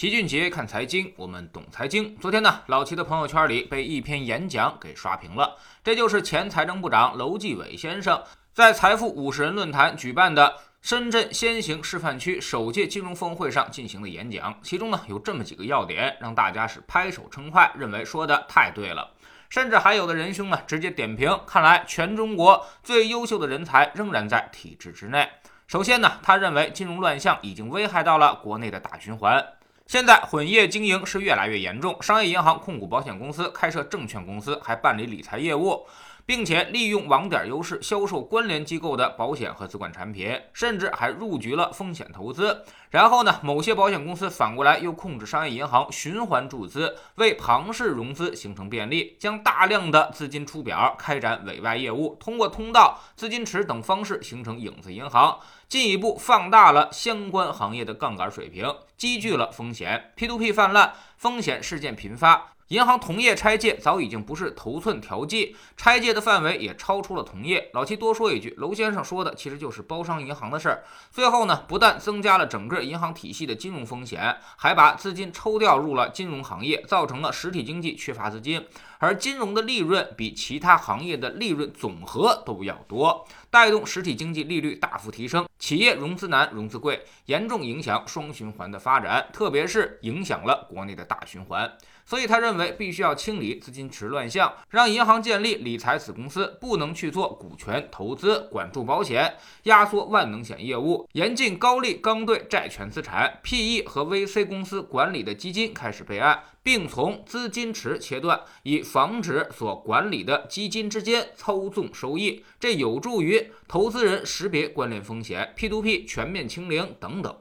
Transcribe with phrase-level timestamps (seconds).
[0.00, 2.16] 齐俊杰看财经，我们懂财经。
[2.16, 5.58] 昨天呢，老齐的朋友圈里被一篇演讲给刷屏了。
[5.84, 8.18] 这就是前财政部长楼继伟先生
[8.54, 14.58] 在财富五十人论坛举办的深圳先行示范区首届金融峰会上进行的演讲。
[14.62, 19.06] 其中呢，有这么几个要点，让大家是拍手称快，认为说的太对了。
[19.50, 25.28] 甚至还有的仁兄呢，直接点评：看来全中国最优秀的人才仍然在体制之内。
[25.66, 29.44] 首先呢，他认为金融乱象已经危害到了国内的大循环。
[29.90, 35.84] 现在混业经营是越来越严重，商业银行控股保险公司，开设证券公司，还办理理财业务。
[36.30, 42.62] 并且利用网点优势销售关联机构的保险和资管产品，甚至还入局了风险投资。
[42.90, 62.52] 然后呢，某些保险公司反过来又控制商业银行循环注资，为庞氏融资形成便利，将大量的资金出表，开展委外业务，通过通道、资金池等方式形成影子银行，进一步放大了相关行业的杠杆水平，积聚了风险，P2P 泛滥，风险事件频发。
[62.70, 67.68] 银行同业拆借早已经不是头寸调剂，拆借的范围也超出了同业。
[67.72, 70.84] 老七多说一句，娄先生说的其实就是包商银行的事儿。
[71.10, 78.64] 最后呢，不但增加了整个银行体系的金融风险，还把资金抽调入了金融行业，造成了实体经济缺乏资金，
[79.00, 91.72] 而金融的利润比其他行业的利润总和都要多，带动实体经济利率大幅提升，企业融资难、融资贵，严重影响双循环的发展，特别是影响了国内的大循环。
[92.04, 112.44] 所以他认为必须要清理资金池乱象，让银行建立理财子公司，不能去做股权投资、管住保险、压缩万能险业务，严禁高利刚兑债权资产，PE 和 VC 公司管理的基金开始备案，并从资金池切断，以防止所管理的基金之间操纵收益。
[112.58, 117.32] 这有助于投资人识别关联风险，P2P 全面清零等等。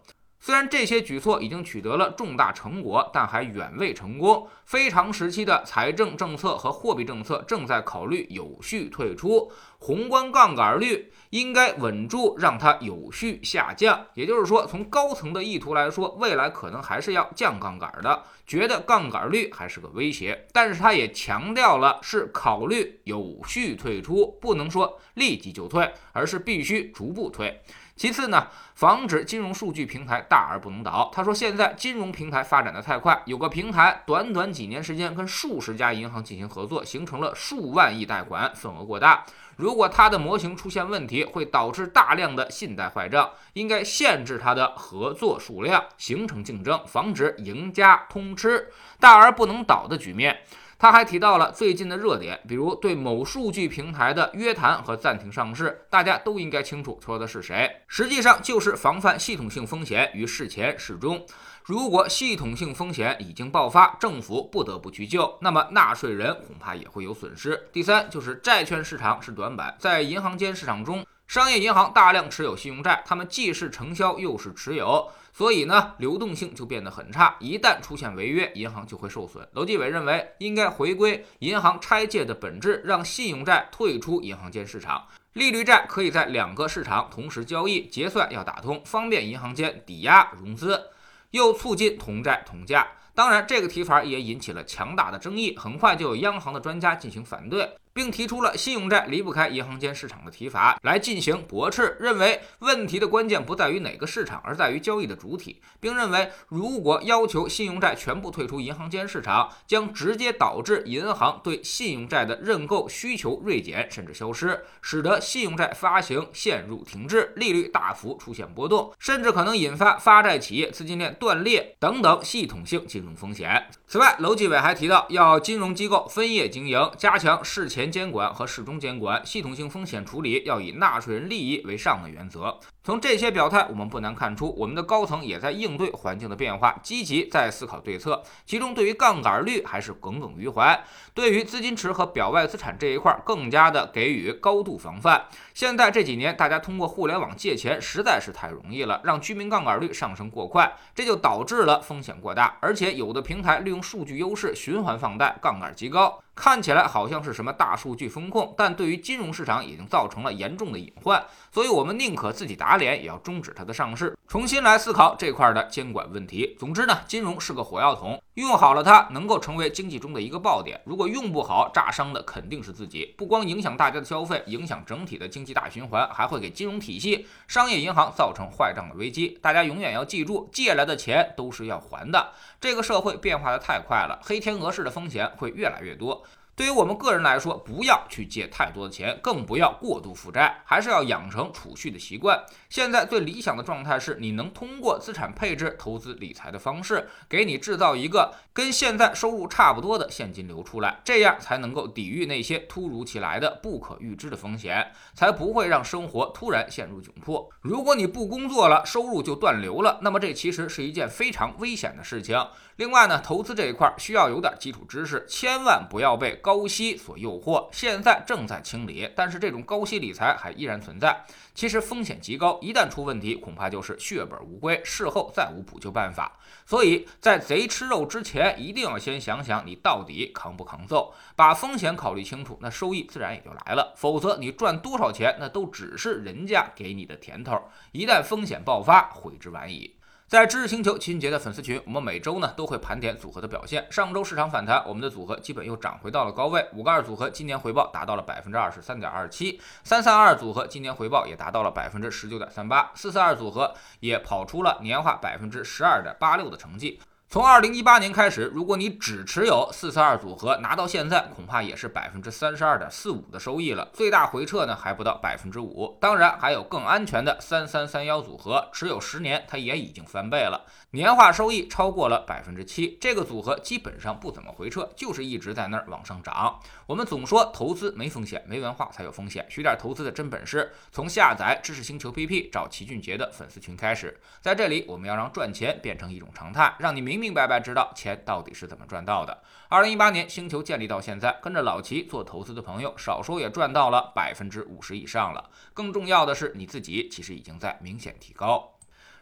[0.41, 4.47] 虽然这些举措已经取得了重大成果，但还远未成功。
[4.63, 14.05] 非常时期的财政政策和货币政策正在考虑有序退出，宏观杠杆率应该稳住，让它有序下降。
[14.13, 20.47] 也就是说，从高层的意图来说，未来可能还是要降杠杆的，觉得杠杆率还是个威胁。
[20.53, 27.61] 但是他也强调了，是考虑有序退出，不能说立即就退，而是必须逐步退。
[27.99, 31.11] 其次呢，防止金融数据平台大而不能倒。
[31.13, 39.25] 他说，现在金融平台发展的太快，有个平台短短几年时间跟数十家银行进行合作，形成了数万亿贷款，份额过大。
[39.57, 50.39] 如果它的模型出现问题，会导致大量的信贷坏账，应该限制它的合作数量，形成竞争，防止赢家通吃、大而不能倒的局面。
[50.79, 57.69] 他还提到了最近的热点，比如对某数据平台的约谈和暂停上市，大家都应该清楚说的是谁。
[57.89, 61.25] 实际上就是防范系统性风险于事前事中。
[61.65, 67.67] 如果系统性风险已经爆发，政府不得不去救，那么纳税人恐怕也会有损失。
[67.73, 71.05] 第三就是债券市场是短板，在银行间市场中。
[71.29, 77.35] 商业银行大量持有信用债，他们既是承销又是持有，所以呢，流动性就变得很差。
[77.39, 79.47] 一旦出现违约，银行就会受损。
[79.51, 90.89] 楼继伟认为，应该回归银行拆借的本质，让信用债退出银行间市场，利率债可以在两个市场同时交易，结算要打通，方便银行间抵押融资，
[91.29, 92.87] 又促进同债同价。
[93.13, 97.69] 当然，这个提法也引起了强大的争议，很快就有央行的专家进行反对。
[97.99, 123.67] 并提出了信用债离不开银行间市场的提法来进行驳斥，认为问题的关键不在于哪个市场，而在于交易的主体，并认为如果要求信用债全部退出银行间市场，将直接导致银行对信用债的认购需求锐减甚至消失，使得信用债发行陷入停滞，利率大幅出现波动，甚至可能引发发债企业资金链断裂等等系统性金融风险。
[123.87, 127.88] 此外，楼继伟还提到，要金融机构分业经营，加强事前。
[127.89, 132.59] 监管和事中监管，系统性风险处理要以纳税人利益为上的原则。
[132.83, 138.23] 从这些表态，我们不难看出，我们的高层也在应对环境的变化，积极在思考对策。
[138.45, 140.75] 其中，对于杠杆率还是耿耿于怀；
[141.13, 145.25] 对于资金池和表外资产这一块，更加的给予高度防范。
[145.53, 152.57] 现在这几年，大家通过互联网借钱实在是太容易了，让居民杠杆率上升过快，这就导致了风险过大。
[152.59, 161.21] 而且，有的平台利用数据优势循环放贷，杠杆极高，看起来好像是什么大数据风控，但对于金融市场已经造成了严重的隐患。
[161.51, 166.55] 所以我们宁可自己打脸，也要终止它的上市，重新来思考这块的监管问题。
[166.57, 173.13] 总之呢，金融是个火药桶，用好了它，能够成为经济中的一个爆点；如果用不好，炸伤的肯定是自己。
[173.17, 179.37] 不光影响大家的消费，影响整体的经济大循环，还会给金融体系、商业银行造成坏账的危机。
[179.41, 182.31] 大家永远要记住，借来的钱都是要还的。
[182.61, 186.23] 这个社会变化的太快了，黑天鹅式的风险会越来越多。
[186.59, 192.37] 对于我们个人来说，不要去借太多的钱，更不要过度负债，还是要养成储蓄的习惯。
[192.67, 207.49] 现在最理想的状态是，你能通过资产配置、投资理财的方式，给你制造一个跟现在收入差不多的现金流出来，这样才能够抵御那些突如其来的不可预知的风险，才不会让生活突然陷入窘迫。
[207.61, 212.37] 如果你不工作了，收入就断流了，那么这其实是一件非常危险的事情。
[212.75, 217.69] 另外呢，投资这一块需要有点基础知识，千万不要被高息所诱惑。
[217.71, 221.23] 现在正在清理，但是这种高息理财还依然存在，
[221.53, 226.39] 其实风险极高，一旦出问题，恐怕就是血本无归，事后再无补救办法。
[226.65, 233.93] 所以在贼吃肉之前，一定要先想想你到底扛不扛揍，把风险考虑清楚，那收益自然也就来了。
[233.95, 237.61] 否则你赚多少钱，那都只是人家给你的甜头，
[237.91, 239.98] 一旦风险爆发，悔之晚矣。
[240.29, 243.87] 在知识星球秦杰的粉丝群，我们每周呢都会盘点组合的表现。
[243.89, 246.63] 上周市场反弹，我们的组合基本又涨回到了高位。
[246.71, 256.99] 五个二组合今年回报达到了百分之二十三点二七，三三二组合今年回报也达到了百分之十九点三八，四四二组合也跑出了年化百分之十二点八六的成绩。
[257.31, 263.87] 从二零一八年开始，如果你只持有四四二组合，拿到现在恐怕也是百分之三十二点四五的收益了。
[263.93, 265.95] 最大回撤呢还不到百分之五。
[266.01, 272.97] 当然还有更安全的三三三幺组合，持有十年它也已经翻倍了，年化收益超过了百分之七。
[272.99, 276.59] 这个组合基本上不怎么回撤，就是一直在那儿往上涨。
[276.87, 279.45] 我们总说投资没风险，没文化才有风险。
[279.51, 284.19] 学点投资的真本事，从下载知识星球 PP 找齐俊杰的粉丝群开始。
[284.41, 287.18] 在这里，我们要让赚钱变成一种常态，让你明。
[287.19, 289.43] 明明白白知道钱到底是怎么赚到的。
[289.67, 295.49] 二零一八年星球建立到现在，跟着老齐做投资的朋友，少说也赚到了百分之五十以上了。
[295.73, 298.71] 更重要的是，你自己其实已经在明显提高。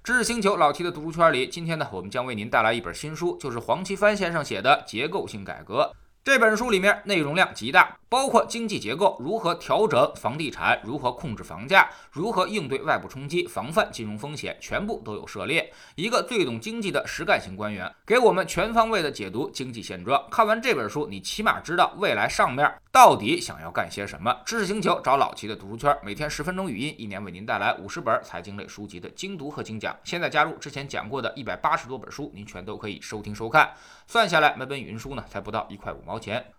[0.04, 5.92] 知识星球老齐的读书圈里，今天呢，我们将为您带来一本新书，就是黄奇帆先生写的《结构性改革》。
[6.24, 7.98] 这本书里面内容量极大。
[8.10, 15.74] 包括经济结构如何调整房地产，如何控制房价，如何应对外部冲击，防范金融风险，全部都有涉猎。
[15.96, 20.26] 一个最懂经济的实干型官员，给我们全方位的解读经济现状。
[20.32, 24.34] 看完这本书，你起码知道未来上面到底想要干些什么。
[24.46, 29.94] 知识星球找老齐的读书圈，每天十分钟语音，一年为您带来五十本财经类书籍的精读和精讲。
[30.06, 33.72] 现在加入之前讲过的一百八十多本书，您全都可以收听收看。
[34.08, 36.46] 算下来，每本语音书呢，才不到一块五毛钱。